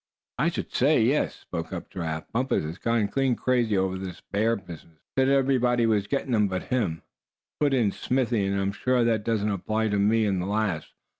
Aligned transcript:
"I 0.39 0.49
should 0.49 0.73
say, 0.73 1.03
yes," 1.03 1.35
spoke 1.35 1.71
up 1.71 1.91
Giraffe. 1.91 2.31
"Bumpus 2.31 2.63
has 2.63 2.79
gone 2.79 3.07
clean 3.07 3.35
crazy 3.35 3.77
over 3.77 3.99
this 3.99 4.19
bear 4.31 4.55
business." 4.55 4.97
"Said 5.15 5.29
everybody 5.29 5.85
was 5.85 6.07
getting 6.07 6.31
them 6.31 6.47
but 6.47 6.63
him," 6.73 7.03
put 7.59 7.71
in 7.71 7.91
Smithy; 7.91 8.43
"and 8.47 8.59
I'm 8.59 8.71
sure 8.71 9.03
that 9.03 9.23
doesn't 9.23 9.51
apply 9.51 9.89
to 9.89 9.99
me 9.99 10.25
in 10.25 10.39
the 10.39 10.47
least. 10.47 10.87